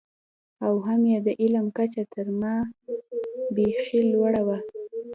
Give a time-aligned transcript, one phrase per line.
[0.65, 2.55] او هم یې د علم کچه تر ما
[3.55, 4.59] بېخي لوړه وه.